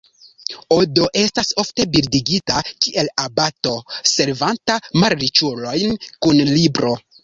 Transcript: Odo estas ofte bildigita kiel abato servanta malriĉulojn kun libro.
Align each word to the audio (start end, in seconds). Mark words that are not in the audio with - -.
Odo 0.75 1.05
estas 1.23 1.51
ofte 1.65 1.85
bildigita 1.97 2.65
kiel 2.87 3.13
abato 3.27 3.77
servanta 4.17 4.83
malriĉulojn 5.05 5.99
kun 6.15 6.49
libro. 6.61 6.99